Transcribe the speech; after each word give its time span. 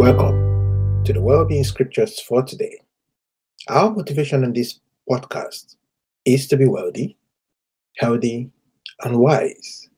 Welcome 0.00 1.04
to 1.04 1.12
the 1.12 1.20
Wellbeing 1.20 1.62
Scriptures 1.62 2.18
for 2.20 2.42
today. 2.42 2.80
Our 3.68 3.90
motivation 3.90 4.44
in 4.44 4.54
this 4.54 4.80
podcast 5.06 5.76
is 6.24 6.48
to 6.48 6.56
be 6.56 6.64
wealthy, 6.64 7.18
healthy, 7.98 8.50
and 9.02 9.18
wise 9.18 9.90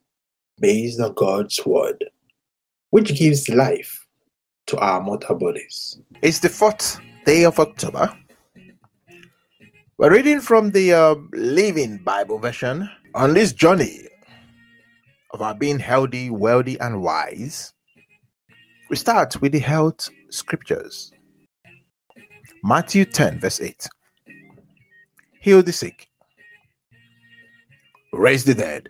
based 0.59 1.01
on 1.01 1.15
God's 1.15 1.65
Word, 1.65 2.05
which 2.91 3.17
gives 3.17 3.49
life 3.49 4.05
to 4.67 4.77
our 4.79 5.01
mortal 5.01 5.37
bodies. 5.37 6.01
It's 6.21 6.41
the 6.41 6.49
fourth 6.49 6.99
day 7.25 7.45
of 7.45 7.61
October. 7.61 8.13
We're 9.99 10.15
reading 10.15 10.41
from 10.41 10.73
the 10.73 10.95
uh, 10.95 11.15
Living 11.33 11.99
Bible 11.99 12.41
version 12.41 12.91
on 13.15 13.35
this 13.35 13.53
journey 13.53 14.09
of 15.31 15.43
our 15.43 15.55
being 15.55 15.79
healthy, 15.79 16.29
wealthy, 16.29 16.77
and 16.81 17.03
wise. 17.03 17.73
We 18.93 18.99
start 18.99 19.41
with 19.41 19.53
the 19.53 19.59
health 19.59 20.11
scriptures. 20.29 21.13
Matthew 22.63 23.07
10, 23.07 23.41
verse 23.41 23.59
8. 23.59 23.89
Heal 25.41 25.63
the 25.63 25.73
sick, 25.73 26.11
raise 28.13 28.45
the 28.45 28.53
dead, 28.53 28.89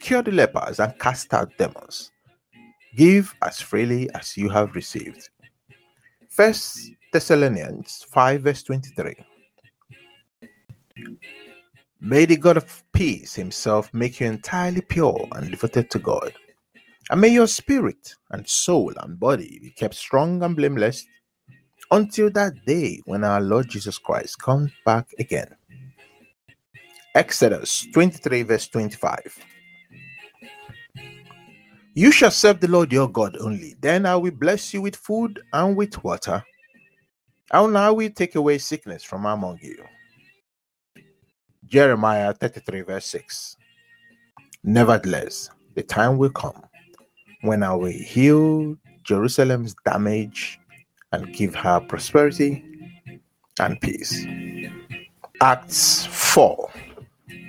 cure 0.00 0.22
the 0.22 0.32
lepers, 0.32 0.80
and 0.80 0.98
cast 0.98 1.34
out 1.34 1.52
demons. 1.58 2.10
Give 2.96 3.34
as 3.42 3.60
freely 3.60 4.08
as 4.14 4.34
you 4.34 4.48
have 4.48 4.74
received. 4.74 5.28
First 6.30 6.78
Thessalonians 7.12 8.06
5, 8.08 8.40
verse 8.40 8.62
23. 8.62 9.14
May 12.00 12.24
the 12.24 12.38
God 12.38 12.56
of 12.56 12.82
peace 12.94 13.34
himself 13.34 13.92
make 13.92 14.20
you 14.20 14.26
entirely 14.26 14.80
pure 14.80 15.28
and 15.32 15.50
devoted 15.50 15.90
to 15.90 15.98
God. 15.98 16.32
And 17.10 17.20
may 17.20 17.28
your 17.28 17.46
spirit 17.46 18.14
and 18.30 18.46
soul 18.46 18.92
and 18.98 19.18
body 19.18 19.58
be 19.62 19.70
kept 19.70 19.94
strong 19.94 20.42
and 20.42 20.54
blameless 20.54 21.06
until 21.90 22.30
that 22.30 22.52
day 22.66 23.00
when 23.06 23.24
our 23.24 23.40
Lord 23.40 23.68
Jesus 23.68 23.98
Christ 23.98 24.38
comes 24.38 24.70
back 24.84 25.08
again. 25.18 25.54
Exodus 27.14 27.86
23, 27.94 28.42
verse 28.42 28.68
25. 28.68 29.38
You 31.94 32.12
shall 32.12 32.30
serve 32.30 32.60
the 32.60 32.68
Lord 32.68 32.92
your 32.92 33.08
God 33.10 33.36
only. 33.40 33.74
Then 33.80 34.06
I 34.06 34.16
will 34.16 34.30
bless 34.32 34.74
you 34.74 34.82
with 34.82 34.94
food 34.94 35.40
and 35.52 35.76
with 35.76 36.04
water. 36.04 36.44
And 37.50 37.78
I 37.78 37.90
will 37.90 38.10
take 38.10 38.34
away 38.34 38.58
sickness 38.58 39.02
from 39.02 39.24
among 39.24 39.58
you. 39.62 39.82
Jeremiah 41.64 42.34
33, 42.34 42.82
verse 42.82 43.06
6. 43.06 43.56
Nevertheless, 44.62 45.50
the 45.74 45.82
time 45.82 46.18
will 46.18 46.30
come 46.30 46.67
when 47.42 47.62
I 47.62 47.74
will 47.74 47.92
heal 47.92 48.76
Jerusalem's 49.04 49.74
damage 49.84 50.58
and 51.12 51.32
give 51.32 51.54
her 51.54 51.80
prosperity 51.80 52.64
and 53.60 53.80
peace. 53.80 54.26
Acts 55.40 56.06
4, 56.06 56.70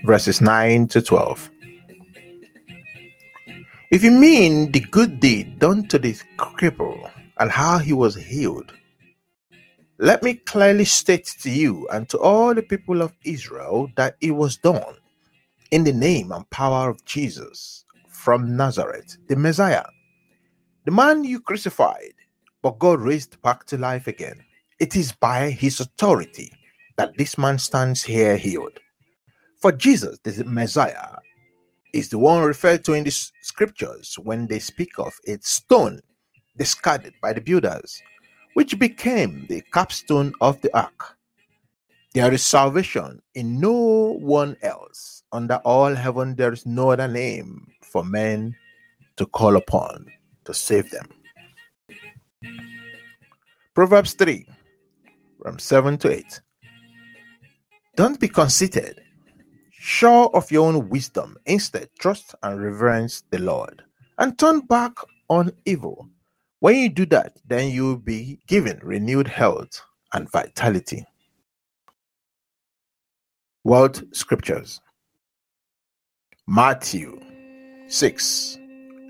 verses 0.05 0.41
9 0.41 0.87
to 0.89 1.01
12. 1.01 1.51
If 3.91 4.03
you 4.03 4.11
mean 4.11 4.71
the 4.71 4.81
good 4.81 5.19
deed 5.19 5.57
done 5.59 5.87
to 5.87 5.97
this 5.97 6.23
cripple 6.37 7.09
and 7.39 7.49
how 7.49 7.79
he 7.79 7.93
was 7.93 8.15
healed, 8.15 8.71
let 9.97 10.21
me 10.23 10.35
clearly 10.35 10.85
state 10.85 11.25
to 11.41 11.49
you 11.49 11.87
and 11.91 12.07
to 12.09 12.19
all 12.19 12.53
the 12.53 12.61
people 12.61 13.01
of 13.01 13.13
Israel 13.25 13.89
that 13.95 14.15
it 14.21 14.31
was 14.31 14.57
done 14.57 14.95
in 15.71 15.83
the 15.83 15.91
name 15.91 16.31
and 16.31 16.49
power 16.51 16.89
of 16.89 17.03
Jesus 17.05 17.83
from 18.19 18.57
Nazareth, 18.57 19.17
the 19.29 19.35
Messiah, 19.37 19.85
the 20.83 20.91
man 20.91 21.23
you 21.23 21.39
crucified, 21.39 22.13
but 22.61 22.77
God 22.77 22.99
raised 22.99 23.41
back 23.41 23.65
to 23.67 23.77
life 23.77 24.07
again. 24.07 24.43
It 24.79 24.95
is 24.95 25.13
by 25.13 25.51
his 25.51 25.79
authority 25.79 26.51
that 26.97 27.17
this 27.17 27.37
man 27.37 27.57
stands 27.57 28.03
here 28.03 28.35
healed. 28.35 28.77
For 29.61 29.71
Jesus, 29.71 30.19
the 30.23 30.43
Messiah, 30.43 31.15
is 31.93 32.09
the 32.09 32.17
one 32.19 32.43
referred 32.43 32.83
to 32.85 32.93
in 32.93 33.05
the 33.05 33.11
scriptures 33.41 34.15
when 34.21 34.47
they 34.47 34.59
speak 34.59 34.99
of 34.99 35.13
a 35.25 35.37
stone 35.41 36.01
discarded 36.57 37.13
by 37.21 37.31
the 37.31 37.41
builders, 37.41 38.01
which 38.53 38.77
became 38.77 39.45
the 39.47 39.61
capstone 39.73 40.33
of 40.41 40.59
the 40.61 40.75
ark. 40.77 41.17
There 42.13 42.33
is 42.33 42.43
salvation 42.43 43.21
in 43.35 43.59
no 43.59 44.17
one 44.19 44.57
else. 44.63 45.23
Under 45.31 45.57
all 45.57 45.93
heaven, 45.93 46.35
there 46.35 46.51
is 46.51 46.65
no 46.65 46.89
other 46.89 47.07
name 47.07 47.67
for 47.83 48.03
men 48.03 48.55
to 49.17 49.27
call 49.27 49.55
upon 49.57 50.07
to 50.45 50.53
save 50.53 50.89
them. 50.89 51.07
Proverbs 53.75 54.13
3 54.13 54.47
from 55.43 55.59
7 55.59 55.97
to 55.99 56.11
8. 56.11 56.41
Don't 57.95 58.19
be 58.19 58.27
conceited, 58.27 59.01
sure 59.71 60.31
of 60.33 60.49
your 60.49 60.67
own 60.67 60.89
wisdom. 60.89 61.37
Instead, 61.45 61.89
trust 61.99 62.33
and 62.41 62.59
reverence 62.59 63.23
the 63.29 63.39
Lord 63.39 63.83
and 64.17 64.37
turn 64.39 64.61
back 64.61 64.93
on 65.29 65.51
evil. 65.65 66.09
When 66.59 66.75
you 66.75 66.89
do 66.89 67.05
that, 67.07 67.37
then 67.45 67.69
you'll 67.69 67.97
be 67.97 68.39
given 68.47 68.79
renewed 68.81 69.27
health 69.27 69.81
and 70.13 70.29
vitality. 70.31 71.05
World 73.65 74.01
Scriptures 74.15 74.79
Matthew 76.47 77.19
6 77.89 78.57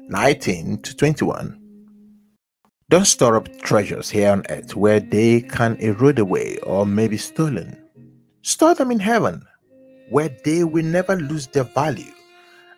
19 0.08 0.82
to 0.82 0.96
21. 0.96 1.62
Don't 2.90 3.06
store 3.06 3.36
up 3.36 3.48
treasures 3.62 4.10
here 4.10 4.32
on 4.32 4.44
earth 4.50 4.76
where 4.76 5.00
they 5.00 5.42
can 5.42 5.76
erode 5.76 6.18
away 6.18 6.58
or 6.64 6.88
may 6.88 7.08
be 7.08 7.16
stolen. 7.16 7.78
Store 8.42 8.74
them 8.74 8.90
in 8.90 9.00
heaven 9.00 9.46
where 10.10 10.36
they 10.44 10.64
will 10.64 10.84
never 10.84 11.16
lose 11.16 11.46
their 11.46 11.66
value 11.66 12.12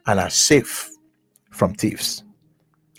and 0.08 0.20
are 0.20 0.30
safe 0.30 0.90
from 1.52 1.74
thieves. 1.74 2.26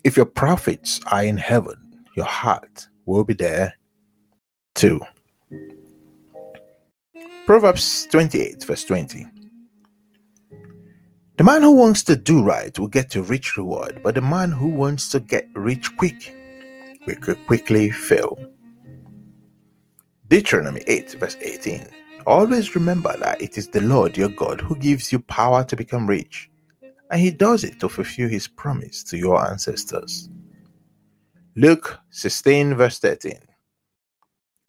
If 0.03 0.17
your 0.17 0.25
profits 0.25 0.99
are 1.09 1.23
in 1.23 1.37
heaven, 1.37 1.77
your 2.17 2.25
heart 2.25 2.89
will 3.05 3.25
be 3.25 3.35
there 3.35 3.75
too. 4.75 5.03
Proverbs 7.45 8.07
28, 8.13 8.63
verse 8.63 8.85
20. 8.85 9.27
The 11.39 11.45
man 11.45 11.63
who 11.63 11.73
wants 11.73 12.05
to 12.05 12.15
do 12.15 12.41
right 12.45 12.79
will 12.79 12.87
get 12.87 13.17
a 13.17 13.23
rich 13.23 13.57
reward, 13.57 14.01
but 14.05 14.15
the 14.15 14.21
man 14.21 14.53
who 14.53 14.69
wants 14.69 15.09
to 15.09 15.19
get 15.19 15.49
rich 15.57 15.97
quick 15.97 16.37
will 17.05 17.17
quickly 17.47 17.91
fail. 17.91 18.39
Deuteronomy 20.29 20.83
8, 20.87 21.17
verse 21.19 21.37
18. 21.41 21.85
Always 22.29 22.77
remember 22.77 23.17
that 23.19 23.43
it 23.43 23.59
is 23.59 23.67
the 23.67 23.81
Lord 23.81 24.17
your 24.17 24.29
God 24.29 24.61
who 24.61 24.77
gives 24.77 25.11
you 25.11 25.19
power 25.19 25.65
to 25.65 25.75
become 25.75 26.07
rich, 26.07 26.49
and 27.11 27.21
he 27.21 27.33
does 27.33 27.65
it 27.65 27.81
to 27.81 27.89
fulfill 27.89 28.29
his 28.29 28.47
promise 28.47 29.03
to 29.05 29.19
your 29.19 29.45
ancestors. 29.51 30.31
Luke 31.57 31.99
16, 32.11 32.77
verse 32.77 33.01
13. 33.01 33.41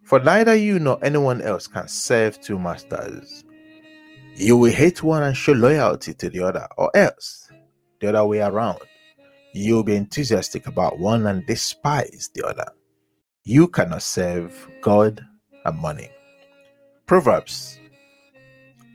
For 0.04 0.20
neither 0.20 0.56
you 0.56 0.80
nor 0.80 1.04
anyone 1.04 1.42
else 1.42 1.68
can 1.68 1.88
serve 1.88 2.40
two 2.42 2.60
masters. 2.60 3.44
You 4.36 4.58
will 4.58 4.72
hate 4.72 5.04
one 5.04 5.24
and 5.24 5.36
show 5.36 5.54
loyalty 5.54 6.14
to 6.16 6.30
the 6.30 6.42
other, 6.42 6.68
or 6.78 6.96
else 6.96 7.50
the 8.02 8.10
other 8.10 8.26
way 8.26 8.40
around. 8.40 8.80
You'll 9.54 9.84
be 9.84 9.96
enthusiastic 9.96 10.68
about 10.68 11.00
one 11.00 11.28
and 11.28 11.46
despise 11.46 12.30
the 12.34 12.46
other. 12.46 12.66
You 13.44 13.68
cannot 13.68 14.02
serve 14.02 14.70
God 14.82 15.24
and 15.66 15.78
money. 15.78 16.10
Proverbs 17.06 17.80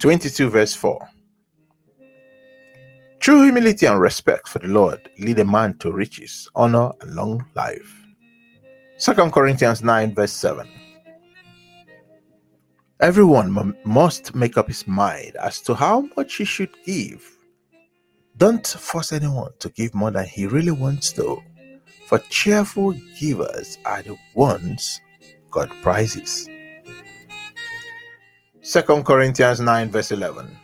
22, 0.00 0.50
verse 0.50 0.74
4. 0.74 1.08
True 3.20 3.42
humility 3.42 3.86
and 3.86 4.00
respect 4.00 4.48
for 4.48 4.58
the 4.58 4.68
Lord 4.68 5.10
lead 5.18 5.38
a 5.38 5.44
man 5.44 5.76
to 5.78 5.92
riches, 5.92 6.48
honor, 6.54 6.90
and 7.00 7.14
long 7.14 7.44
life. 7.54 7.94
2 9.00 9.12
Corinthians 9.30 9.82
9, 9.82 10.14
verse 10.14 10.32
7. 10.32 10.68
Everyone 13.00 13.76
must 13.84 14.34
make 14.34 14.58
up 14.58 14.66
his 14.66 14.88
mind 14.88 15.36
as 15.40 15.60
to 15.60 15.74
how 15.74 16.08
much 16.16 16.34
he 16.34 16.44
should 16.44 16.74
give. 16.84 17.24
Don't 18.36 18.66
force 18.66 19.12
anyone 19.12 19.52
to 19.60 19.68
give 19.68 19.94
more 19.94 20.10
than 20.10 20.26
he 20.26 20.48
really 20.48 20.72
wants 20.72 21.12
to, 21.12 21.40
for 22.06 22.18
cheerful 22.28 22.96
givers 23.16 23.78
are 23.84 24.02
the 24.02 24.16
ones 24.34 25.00
God 25.52 25.70
prizes. 25.80 26.48
2 28.64 28.82
Corinthians 29.04 29.60
9, 29.60 29.90
verse 29.90 30.10
11. 30.10 30.58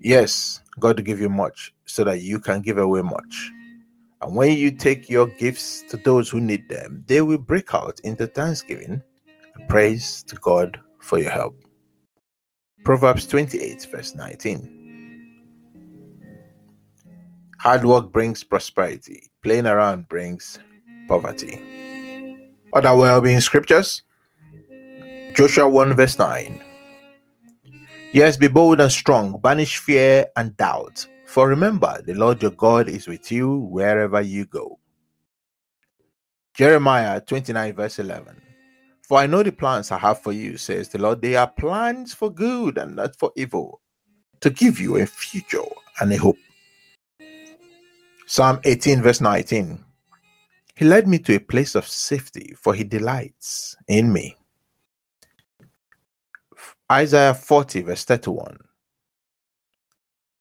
Yes, 0.00 0.62
God 0.80 1.04
give 1.04 1.20
you 1.20 1.28
much 1.28 1.74
so 1.84 2.02
that 2.04 2.22
you 2.22 2.40
can 2.40 2.62
give 2.62 2.78
away 2.78 3.02
much. 3.02 3.52
And 4.22 4.34
when 4.34 4.56
you 4.56 4.70
take 4.70 5.10
your 5.10 5.26
gifts 5.26 5.82
to 5.90 5.98
those 5.98 6.30
who 6.30 6.40
need 6.40 6.66
them, 6.70 7.04
they 7.06 7.20
will 7.20 7.36
break 7.36 7.74
out 7.74 8.00
into 8.04 8.26
thanksgiving 8.26 9.02
Praise 9.68 10.22
to 10.24 10.36
God 10.36 10.80
for 11.00 11.18
your 11.18 11.30
help. 11.30 11.56
Proverbs 12.84 13.26
28, 13.26 13.86
verse 13.90 14.14
19. 14.14 14.78
Hard 17.58 17.84
work 17.84 18.12
brings 18.12 18.42
prosperity, 18.42 19.30
playing 19.42 19.66
around 19.66 20.08
brings 20.08 20.58
poverty. 21.08 21.60
Other 22.72 22.96
well 22.96 23.20
being 23.20 23.40
scriptures 23.40 24.02
Joshua 25.34 25.66
1 25.66 25.94
verse 25.94 26.18
9. 26.18 26.62
Yes, 28.12 28.36
be 28.36 28.48
bold 28.48 28.80
and 28.80 28.92
strong, 28.92 29.40
banish 29.40 29.78
fear 29.78 30.26
and 30.36 30.54
doubt. 30.58 31.06
For 31.24 31.48
remember, 31.48 32.02
the 32.04 32.12
Lord 32.12 32.42
your 32.42 32.50
God 32.50 32.90
is 32.90 33.08
with 33.08 33.32
you 33.32 33.60
wherever 33.70 34.20
you 34.20 34.44
go. 34.44 34.78
Jeremiah 36.52 37.18
29 37.22 37.74
verse 37.74 37.98
11. 37.98 38.42
For 39.02 39.18
I 39.18 39.26
know 39.26 39.42
the 39.42 39.52
plans 39.52 39.90
I 39.90 39.98
have 39.98 40.20
for 40.22 40.32
you, 40.32 40.56
says 40.56 40.88
the 40.88 40.98
Lord. 40.98 41.20
They 41.20 41.36
are 41.36 41.48
plans 41.48 42.14
for 42.14 42.30
good 42.30 42.78
and 42.78 42.96
not 42.96 43.16
for 43.16 43.32
evil, 43.36 43.80
to 44.40 44.50
give 44.50 44.78
you 44.78 44.96
a 44.96 45.06
future 45.06 45.62
and 46.00 46.12
a 46.12 46.16
hope. 46.16 46.38
Psalm 48.26 48.60
18 48.64 49.02
verse 49.02 49.20
19. 49.20 49.84
He 50.76 50.84
led 50.84 51.06
me 51.06 51.18
to 51.20 51.34
a 51.34 51.40
place 51.40 51.74
of 51.74 51.86
safety, 51.86 52.54
for 52.58 52.74
he 52.74 52.84
delights 52.84 53.76
in 53.88 54.12
me. 54.12 54.36
Isaiah 56.90 57.34
40, 57.34 57.82
verse 57.82 58.04
31. 58.04 58.56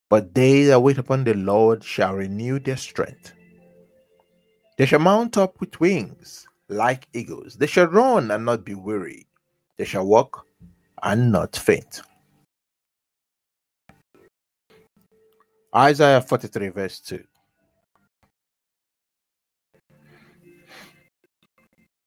But 0.10 0.34
they 0.34 0.64
that 0.66 0.80
wait 0.80 0.98
upon 0.98 1.24
the 1.24 1.34
Lord 1.34 1.84
shall 1.84 2.16
renew 2.16 2.60
their 2.60 2.78
strength. 2.78 3.34
They 4.78 4.86
shall 4.86 5.00
mount 5.00 5.38
up 5.38 5.60
with 5.60 5.80
wings 5.80 6.48
like 6.72 7.08
eagles. 7.14 7.56
They 7.56 7.68
shall 7.68 7.88
run 7.88 8.32
and 8.32 8.46
not 8.46 8.66
be 8.66 8.76
weary. 8.76 9.28
They 9.78 9.86
shall 9.86 10.06
walk 10.06 10.46
and 11.04 11.32
not 11.32 11.56
faint. 11.56 12.02
Isaiah 15.76 16.22
43, 16.22 16.70
verse 16.70 17.00
2. 17.00 17.24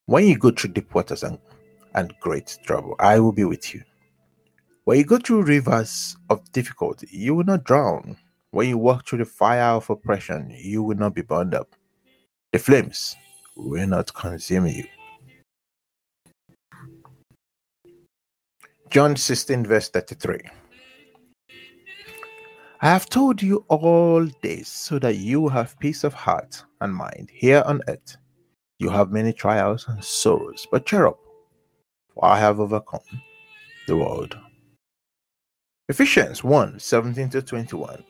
When 0.06 0.26
you 0.26 0.36
go 0.36 0.50
through 0.50 0.72
deep 0.72 0.94
waters 0.94 1.22
and, 1.22 1.38
and 1.94 2.12
great 2.20 2.58
trouble, 2.64 2.94
I 2.98 3.18
will 3.20 3.32
be 3.32 3.44
with 3.44 3.74
you. 3.74 3.82
When 4.84 4.98
you 4.98 5.04
go 5.04 5.16
through 5.16 5.44
rivers 5.44 6.16
of 6.28 6.52
difficulty, 6.52 7.08
you 7.10 7.34
will 7.34 7.44
not 7.44 7.64
drown. 7.64 8.18
When 8.50 8.68
you 8.68 8.76
walk 8.76 9.06
through 9.06 9.20
the 9.20 9.24
fire 9.24 9.76
of 9.76 9.88
oppression, 9.88 10.54
you 10.54 10.82
will 10.82 10.96
not 10.96 11.14
be 11.14 11.22
burned 11.22 11.54
up. 11.54 11.74
The 12.52 12.58
flames 12.58 13.16
will 13.56 13.86
not 13.86 14.12
consume 14.14 14.66
you. 14.66 14.84
John 18.90 19.16
16, 19.16 19.66
verse 19.66 19.88
33. 19.88 20.38
I 22.80 22.88
have 22.88 23.08
told 23.08 23.42
you 23.42 23.64
all 23.68 24.28
this 24.42 24.68
so 24.68 24.98
that 24.98 25.16
you 25.16 25.48
have 25.48 25.78
peace 25.78 26.04
of 26.04 26.12
heart 26.12 26.62
and 26.80 26.94
mind 26.94 27.30
here 27.32 27.62
on 27.66 27.80
earth. 27.88 28.16
You 28.78 28.90
have 28.90 29.10
many 29.10 29.32
trials 29.32 29.86
and 29.88 30.04
sorrows, 30.04 30.66
but 30.70 30.84
cheer 30.84 31.06
up, 31.06 31.18
for 32.12 32.24
I 32.26 32.38
have 32.38 32.60
overcome 32.60 33.00
the 33.86 33.96
world. 33.96 34.36
Ephesians 35.88 36.44
1 36.44 36.78
17 36.78 37.30
to 37.30 37.42
21. 37.42 38.04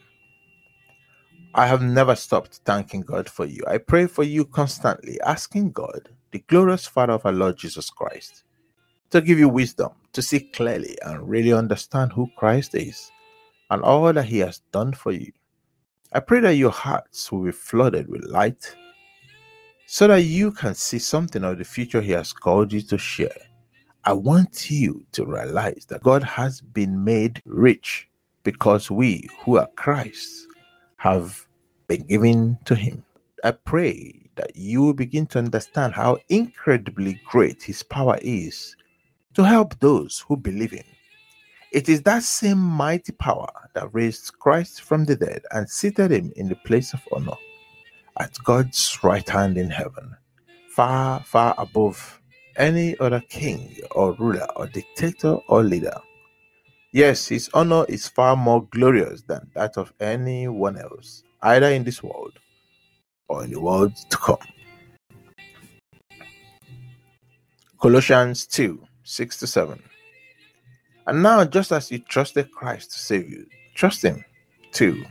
I 1.55 1.67
have 1.67 1.83
never 1.83 2.17
stopped 2.17 2.61
thanking 2.65 3.03
God 3.03 3.29
for 3.29 3.47
you. 3.47 3.63
I 3.69 3.79
pray 3.79 4.07
for 4.07 4.25
you 4.25 4.45
constantly, 4.45 5.21
asking 5.21 5.73
God, 5.73 6.09
the 6.33 6.41
glorious 6.49 6.87
Father 6.87 7.13
of 7.13 7.25
our 7.25 7.33
Lord 7.33 7.57
Jesus 7.57 7.91
Christ, 7.91 8.45
to 9.11 9.21
give 9.21 9.39
you 9.39 9.49
wisdom 9.49 9.91
to 10.13 10.23
see 10.23 10.41
clearly 10.41 10.99
and 11.03 11.29
really 11.29 11.53
understand 11.53 12.13
who 12.13 12.29
Christ 12.37 12.75
is 12.75 13.11
and 13.71 13.83
all 13.83 14.13
that 14.13 14.25
He 14.25 14.41
has 14.41 14.61
done 14.73 14.93
for 14.93 15.13
you. 15.13 15.33
I 16.13 16.21
pray 16.21 16.41
that 16.41 16.57
your 16.57 16.71
hearts 16.71 17.31
will 17.31 17.45
be 17.45 17.53
flooded 17.53 18.09
with 18.09 18.25
light 18.25 18.77
so 19.87 20.09
that 20.09 20.23
you 20.23 20.51
can 20.51 20.75
see 20.75 20.99
something 20.99 21.45
of 21.45 21.59
the 21.59 21.65
future 21.65 22.01
He 22.01 22.13
has 22.13 22.33
called 22.33 22.73
you 22.73 22.83
to 22.83 22.99
share 22.99 23.37
I 24.07 24.13
want 24.13 24.71
you 24.71 25.07
to 25.13 25.25
realize 25.25 25.87
that 25.89 26.03
God 26.03 26.23
has 26.25 26.61
been 26.61 27.03
made 27.03 27.41
rich 27.47 28.07
because 28.43 28.91
we 28.91 29.27
who 29.41 29.57
are 29.57 29.69
Christ 29.77 30.47
have 31.05 31.47
been 31.87 32.03
given 32.07 32.59
to 32.65 32.75
Him. 32.75 33.05
I 33.45 33.51
pray 33.51 34.31
that 34.37 34.57
you 34.57 34.83
will 34.83 34.95
begin 34.95 35.27
to 35.27 35.39
understand 35.39 35.93
how 35.93 36.17
incredibly 36.31 37.21
great 37.27 37.63
His 37.63 37.83
power 37.83 38.19
is 38.23 38.75
to 39.35 39.45
help 39.45 39.79
those 39.81 40.25
who 40.27 40.39
believe 40.39 40.71
Him. 40.71 40.87
It 41.73 41.91
is 41.91 42.01
that 42.03 42.23
same 42.23 42.59
mighty 42.59 43.13
power 43.13 43.53
that 43.75 43.93
raised 43.93 44.39
Christ 44.39 44.81
from 44.81 45.05
the 45.05 45.15
dead 45.15 45.43
and 45.51 45.69
seated 45.69 46.11
Him 46.11 46.33
in 46.37 46.49
the 46.49 46.57
place 46.57 46.95
of 46.95 47.01
honor 47.13 47.37
at 48.19 48.33
God's 48.43 48.99
right 49.05 49.29
hand 49.29 49.59
in 49.59 49.69
heaven, 49.69 50.17
far, 50.71 51.23
far 51.25 51.55
above 51.59 52.19
any 52.57 52.97
other 52.99 53.21
king 53.29 53.77
or 53.91 54.15
ruler 54.15 54.47
or 54.57 54.69
dictator 54.69 55.35
or 55.49 55.63
leader. 55.63 56.01
Yes, 56.95 57.27
his 57.27 57.51
honor 57.53 57.85
is 57.89 58.07
far 58.07 58.37
more 58.37 58.69
glorious 58.71 59.23
than 59.23 59.51
that 59.57 59.77
of 59.77 59.93
anyone 59.99 60.79
else, 60.79 61.25
either 61.43 61.67
in 61.67 61.83
this 61.83 62.05
world 62.05 62.39
or 63.27 63.43
in 63.43 63.51
the 63.51 63.61
world 63.61 63.97
to 64.11 64.17
come. 64.17 64.39
Colossians 67.83 68.47
2 68.47 68.81
6 69.03 69.39
to 69.41 69.47
7. 69.49 69.83
And 71.09 71.21
now, 71.21 71.45
just 71.45 71.73
as 71.73 71.91
you 71.91 71.99
trusted 71.99 72.53
Christ 72.53 72.93
to 72.93 72.99
save 73.01 73.29
you, 73.29 73.45
trust 73.75 74.05
Him 74.05 74.25
too 74.71 75.05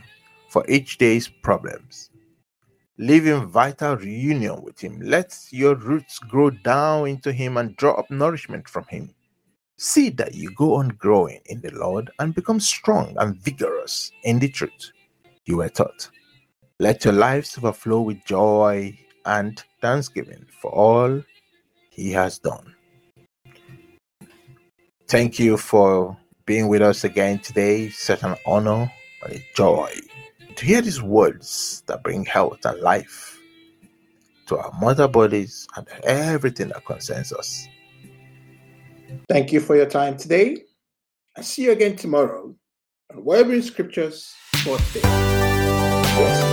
for 0.48 0.64
each 0.66 0.96
day's 0.96 1.28
problems 1.28 2.08
Live 2.96 3.26
in 3.26 3.44
vital 3.44 3.96
reunion 3.96 4.62
with 4.62 4.80
Him. 4.80 5.00
Let 5.02 5.36
your 5.50 5.74
roots 5.74 6.18
grow 6.18 6.48
down 6.48 7.08
into 7.08 7.30
Him 7.30 7.58
and 7.58 7.76
draw 7.76 7.92
up 7.92 8.10
nourishment 8.10 8.70
from 8.70 8.84
Him. 8.88 9.14
See 9.76 10.10
that 10.10 10.34
you 10.34 10.50
go 10.54 10.74
on 10.74 10.88
growing 10.90 11.40
in 11.46 11.60
the 11.60 11.72
Lord 11.72 12.10
and 12.18 12.34
become 12.34 12.60
strong 12.60 13.16
and 13.18 13.36
vigorous 13.36 14.12
in 14.22 14.38
the 14.38 14.48
truth 14.48 14.92
you 15.46 15.56
were 15.58 15.68
taught. 15.68 16.08
Let 16.78 17.04
your 17.04 17.14
lives 17.14 17.58
overflow 17.58 18.00
with 18.00 18.24
joy 18.24 18.98
and 19.26 19.62
thanksgiving 19.80 20.46
for 20.60 20.70
all 20.70 21.22
He 21.90 22.12
has 22.12 22.38
done. 22.38 22.74
Thank 25.08 25.38
you 25.38 25.56
for 25.56 26.16
being 26.46 26.68
with 26.68 26.82
us 26.82 27.04
again 27.04 27.38
today. 27.40 27.90
Such 27.90 28.22
an 28.22 28.36
honor 28.46 28.90
and 29.22 29.32
a 29.34 29.44
joy 29.54 29.92
to 30.56 30.64
hear 30.64 30.80
these 30.80 31.02
words 31.02 31.82
that 31.86 32.02
bring 32.02 32.24
health 32.24 32.64
and 32.64 32.80
life 32.80 33.40
to 34.46 34.58
our 34.58 34.72
mother 34.80 35.08
bodies 35.08 35.66
and 35.76 35.86
everything 36.04 36.68
that 36.68 36.84
concerns 36.84 37.32
us. 37.32 37.66
Thank 39.28 39.52
you 39.52 39.60
for 39.60 39.76
your 39.76 39.86
time 39.86 40.16
today. 40.16 40.64
I'll 41.36 41.42
see 41.42 41.62
you 41.62 41.72
again 41.72 41.96
tomorrow 41.96 42.54
And 43.10 43.18
on 43.18 43.24
Wellbeing 43.24 43.62
Scriptures 43.62 44.32
for. 44.64 45.00
Yes. 45.02 46.43